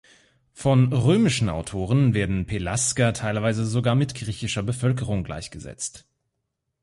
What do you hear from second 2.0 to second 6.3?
werden Pelasger teilweise sogar mit griechischer Bevölkerung gleichgesetzt.